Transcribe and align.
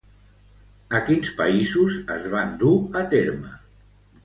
A 0.99 1.01
quins 1.09 1.33
països 1.41 1.99
es 2.17 2.27
van 2.33 2.57
dur 2.65 2.75
a 3.03 3.07
terme? 3.15 3.57